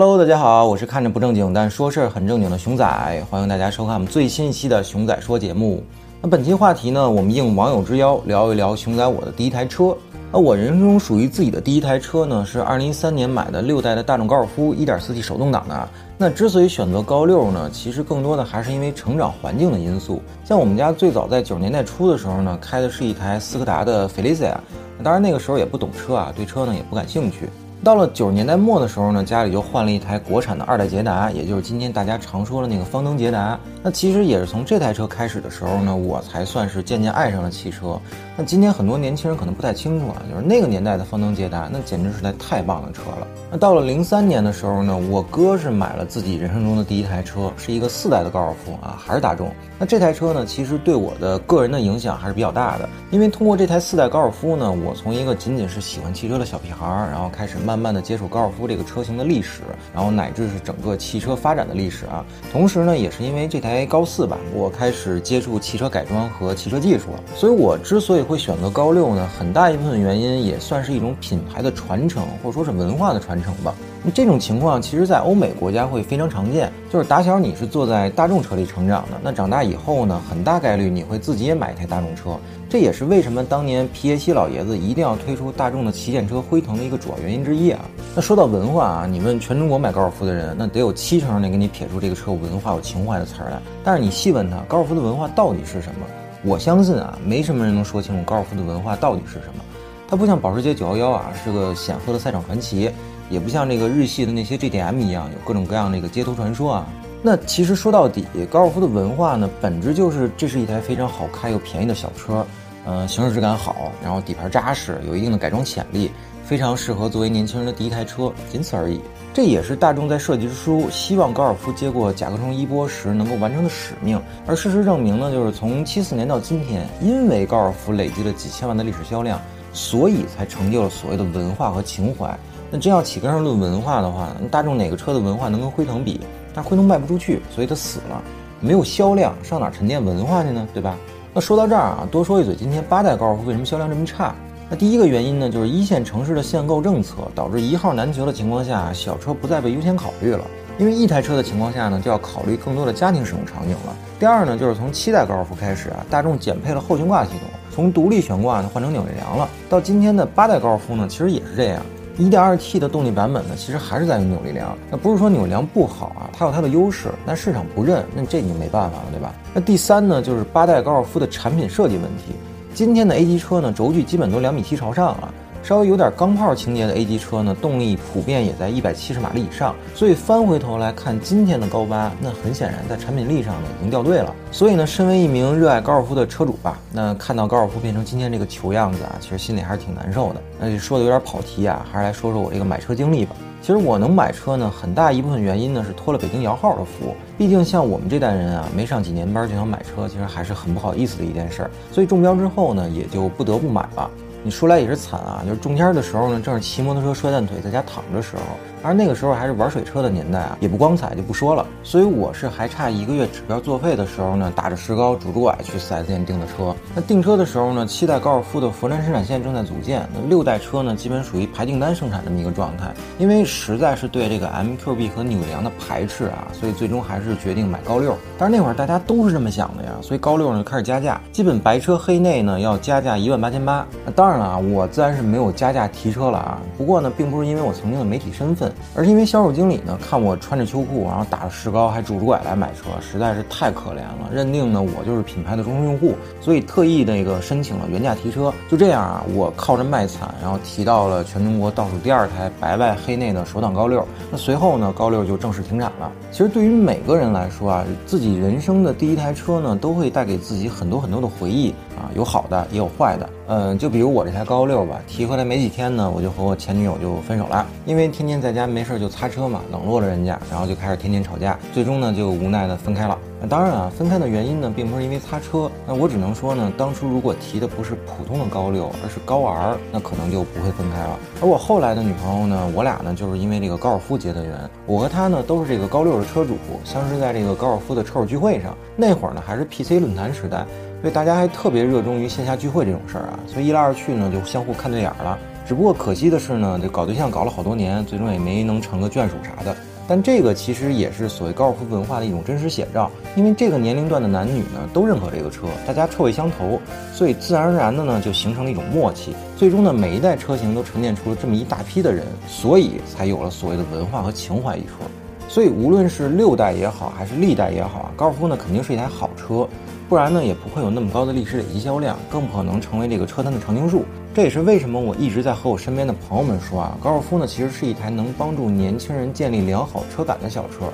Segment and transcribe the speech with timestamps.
[0.00, 2.86] Hello，大家好，我是看着不正经但说事儿很正经的熊仔，
[3.28, 5.82] 欢迎大家收看我们最新一期的熊仔说节目。
[6.22, 9.96] 那本期话题呢，我们应网友之邀聊一聊熊仔我的第一台车。
[10.30, 15.88] 那我人生中属于自己的第一台车呢，是二零一三年买的六代的大众高尔夫一点四 T 手动挡的。
[16.16, 20.22] 那之所以选择高六呢，其实更多的还是因为成长环境的因素。
[20.44, 24.54] 像我们家最早在九十年代初的时候呢，开的是一台斯柯达的 Felicia，
[25.02, 27.48] 当然那个时候也不懂车啊，对车呢也不感兴趣。
[27.84, 33.58] 到了九十年代末的时候呢，家里就换了一台国产的二代捷达，也就是今天大家常说的那个方登捷达。
[33.82, 37.98] 那其实也是从这台车开始的时候呢，我才算是渐渐爱上了汽车。
[38.36, 43.26] 那今天很多年轻人可能不太清楚啊，就是那个年代的方登捷达，那简直是台太棒的车了。
[43.50, 49.50] 那到了零三年的时候呢，我哥是买了自己人生中的第一台车，是一个四代的高尔夫啊，还是大众。
[49.78, 59.60] 那这台车呢，其实对我的个人的影响还是比较大的，因为通过这台四代高尔夫呢，我从一个仅仅是喜欢汽车的小屁孩，然后开始慢慢的接触高尔夫这个车型的历史，
[59.94, 62.24] 然后乃至是整个汽车发展的历史啊。
[62.50, 67.22] 同时呢，也是因为这台高四吧，我开始接触汽车改装和汽车技术了。
[67.36, 73.74] 所以我之所以会选择高六呢，很大一部分原因也算是一种品牌的传承，或者说是文化的传承吧。
[74.04, 82.38] 那这种情况其实，在欧美国家会非常常见，就是打小你是坐在大众车里成长的，那长大以后呢，很大概率你会自己也买一台大众车。
[82.70, 87.80] 这也是为什么当年皮耶希老爷子一定要推出大众的旗舰车辉腾的一个主要原因之一啊。
[88.14, 93.60] 那说到文化啊，你问全中国买高尔夫的人，那得有七成人给你撇出这个车有文化、有情怀的词儿来。
[93.82, 96.06] 但是你细问他，高尔夫的文化到底是什么？
[96.44, 99.64] 我相信啊，没什么人能说清楚高尔夫的文化到底是什么。
[100.06, 102.90] 它不像保时捷911啊，是个显赫的赛场传奇。
[103.30, 106.86] 也不像这个日系的那些 GDM 一样有各种各样的一个街头传说啊。
[107.20, 112.46] 那其实说到底，高尔夫的文化呢，本质就是这是一台非常好开又便宜的小车，
[112.84, 116.12] 呃，行驶质感好，然后底盘扎实，有一定的改装潜力，
[116.44, 119.00] 非常适合作为年轻人的第一台车，仅此而已。
[119.34, 124.20] 这也是大众在设计之初希望高尔夫接过甲壳虫衣钵时能够完成的使命。
[124.46, 129.40] 而事实证明呢，就是从七四年到今天，因为高尔夫累积了几千万的历史销量，
[129.72, 132.36] 所以才成就了所谓的文化和情怀。
[132.70, 136.20] 那真要起根上论文化的话，大众哪个车的文化能跟辉腾比？
[136.54, 138.22] 但辉腾卖不出去，所以它死了，
[138.60, 140.68] 没有销量，上哪沉淀文化去呢？
[140.74, 140.96] 对吧？
[141.32, 144.34] 那说到这儿啊，多说一嘴，今天八代高尔夫为什么销量这么差？
[144.68, 150.44] 那第一个原因呢，就是一线城市的限购政策导致一号难求的情况下，小车不再被优先考虑了。
[150.78, 153.96] 因为一台车的情况下呢，就要考虑更多的家庭使用场景了。
[154.18, 159.48] 第二呢，就是从七代高尔夫开始啊，大众减配了后悬挂系统，从独立悬挂呢换成扭力梁了。
[159.70, 161.80] 到今天的八代高尔夫呢，其实也是这样。
[162.18, 164.76] 一点二 T 的动力版本呢，其实还是在于扭力梁。
[164.90, 169.32] 那不是说扭梁不好啊，它有它的优势，但市场不认，那这你就没办法了，对吧？
[169.54, 172.34] 那第三呢，就是八代高尔夫的产品设计问题。
[172.74, 175.32] 今天的 A 级车呢，轴距基本都两米七朝上了。
[175.62, 179.74] 稍微有点钢炮情节的 A 级车呢，动力普遍也在一百七十马力以上。
[179.94, 184.34] 所以翻回头来看今天的高八，那很显然在产品力上呢已经掉队了。
[184.50, 190.40] 所以呢，身为一名热爱高尔夫的车主吧，那看到高尔夫变成今天这个球样子啊，其实心里还是挺难受的。
[190.58, 193.36] 那就说的有点跑题啊，还是来说说我这个买车经历吧。
[193.60, 197.14] 其实我能买车呢，很大一部分原因呢是托了北京摇号的福。
[197.36, 201.70] 毕竟像我们这代人啊，没上几年班就想买车，其实还是很不好意思的一件事儿。
[201.92, 204.10] 所以中标之后呢，也就不得不买了。
[204.44, 208.42] 你说来也是惨啊，就是中间的时候呢，正是骑摩托车摔断腿在家躺着时候，
[208.82, 211.66] 而那个时候还是玩水车的年代啊，也不光彩就不说了。
[211.82, 216.74] 所以我是还差一个月指标作废的时候呢，打着石膏拄着拐去 4S 店订的车。
[216.94, 222.94] 那订车的时候呢，七代高尔夫的佛山生产线正在组建，那六代车呢，基本属于排订单生产这么一个状态。
[223.18, 228.16] 因为实在是对这个 MQB 和扭梁的排斥啊，所以最终还是决定买高六。
[228.38, 233.84] 但是那会儿大家都是这么想的呀，所以高六呢开始加价，基本白车黑内呢要加价一万八千八。
[234.06, 234.27] 那当然。
[234.28, 236.60] 当然了啊，我自然是没有加价提车了啊。
[236.76, 244.28] 不过呢，并不是因为我曾经的媒体身份，而是因为销售经理呢看我穿着秋裤，然后打着石膏，还拄着拐来买车，实在是太可怜了。
[244.30, 248.52] 认定呢我就是品牌的忠实用户，所以特意那个申请了原价提车。
[248.68, 254.06] 就这样啊，我靠着卖惨，然后提到了全中国倒数第二台白外黑内的手挡高六。
[254.30, 256.12] 那随后呢，高六就正式停产了。
[256.30, 263.26] 其实对于每个人来说啊，自己人生的第一台车呢，都会带给自己很多很多的回忆啊，有好的也有坏的。
[263.48, 273.18] 嗯，就比如我这台高六吧，提回来没几天呢，我就和我前女友就分手了，因为天天在家没事就擦车嘛，冷落了人家，然后就开始天天吵架，最终呢就无奈的分开了。
[273.40, 281.18] 那当然啊，分开的原因呢，并不是因为擦车，那我只能说呢，当初如果提的不是普通的高六，而是高 R，那可能就不会分开了。
[281.40, 284.52] 而我后来的女朋友呢，我俩呢就是因为这个高尔夫结的缘，
[284.84, 290.66] 我和她呢都是这个高六的车主，相识在这个高尔夫的车友聚会上，那会儿呢还是 PC 论坛时代。
[291.00, 295.38] 所以大家还特别热衷于线下聚会这种事儿啊，所以一来二去呢，就相互看对眼儿了。
[295.66, 299.76] 只不过可惜的是呢，这搞对象搞了好多年，最终也没能成个眷属啥的。
[300.08, 306.80] 但这个其实也是所谓高尔夫文化的一种真实写照，因为这个年龄段的男女呢都认可这个车，大家臭味相投，
[307.12, 309.34] 所以自然而然的呢就形成了一种默契。
[309.54, 315.06] 最终呢，每一代车型都沉淀出了这么一大批的人，所以才有了所谓的文化和情怀一说。
[315.46, 319.68] 所以无论是六代也好，还是历代也好啊，高尔夫呢肯定是一台好车。
[320.08, 324.06] 不然呢，也不会有那么高的历史累积销量，更不可能成为这个车坛的常青树。
[324.34, 330.86] 这也是为什么我一直在和我身边的朋友们说啊，高尔夫呢其实是一台能帮助年轻人建立良好车感的小车。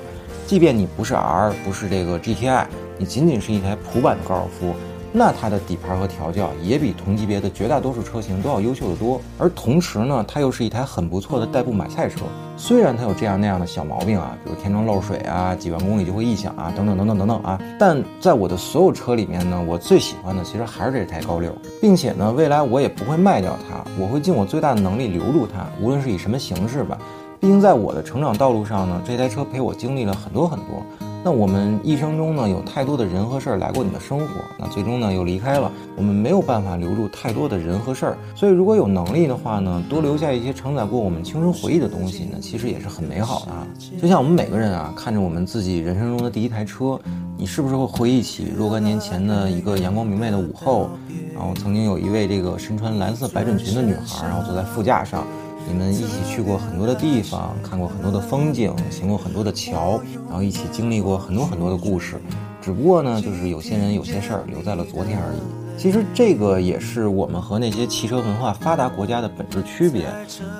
[0.45, 2.65] 即便你不是 R，不是这个 GTI，
[2.97, 4.75] 你仅仅是一台普版的高尔夫。
[5.17, 12.25] 那它的底盘和调教也比同级别的绝大多数车型都要优秀的多，而同时呢，它又是一台很不错的代步买菜车。
[12.57, 21.49] 虽然它有这样那样的小毛病啊，比如天窗漏水啊，几万公里就会异响啊，等等等等等等啊，但在我的所有车里面呢，我最喜欢的其实还是这台高六，
[21.81, 26.97] 并且呢，未来我也不会卖掉它，我会尽我最大的能力留住它，无论是以什么形式吧。
[27.39, 30.83] 毕竟在我的成长道路上呢，这台车陪我经历了很多很多。
[31.25, 34.27] 那我们一生中呢，有太多的人和事儿来过你的生活，
[34.59, 43.51] 那最终呢又离开了，我们没有办法留住太多的人和事儿，所以如果有能力的话呢，多留下一些承载过我们青春回忆的东西呢，其实也是很美好的。
[43.99, 46.99] 就像我们每个人啊，看着我们自己人生中的第一台车，
[47.35, 50.91] 你是不是会回忆起若干年前的一个阳光明媚的午后，
[51.33, 55.25] 然后曾经有一位这个身穿蓝色百褶裙的女孩，然后坐在副驾上。
[55.67, 62.21] 你们一起去过很多的地方，看过很多的风景，行过很多的桥，然后一起经历过很多很多的故事。
[62.61, 65.64] 只不过呢，就是有些人有些事儿留在了昨天而已。
[65.77, 70.07] 其实这个也是我们和那些汽车文化发达国家的本质区别。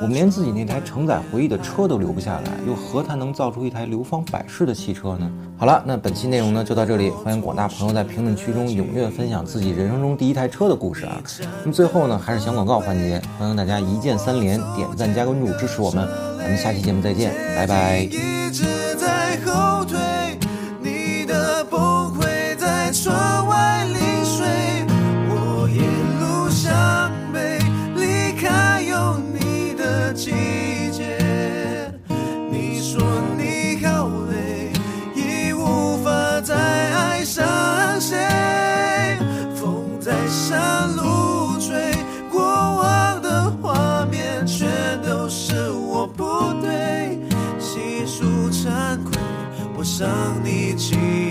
[0.01, 5.31] 我们连自己那台承载回忆的车都留不下来，又何谈能造出一台流芳百世的汽车呢？
[5.57, 11.21] 好了，那本期内容呢就到这里，欢迎广大朋友在评论区中踊跃分享自己人生中第一台车的故事啊。
[11.62, 16.07] 那么最后呢，还是小广告环节，欢迎大家一键三连，点赞加关注支持我们。
[16.38, 18.85] 咱们下期节目再见，拜拜。
[30.15, 30.31] 季
[30.94, 31.91] 节
[32.50, 33.03] 你说
[33.38, 34.71] 你好累
[35.13, 37.44] 已无法再爱上
[38.00, 38.17] 谁
[39.53, 41.91] 风在山路吹
[42.31, 44.69] 过往的画面全
[45.03, 46.23] 都是我不
[46.62, 47.19] 对
[47.59, 49.21] 细数惭愧
[49.77, 50.07] 我伤
[50.45, 51.25] 你几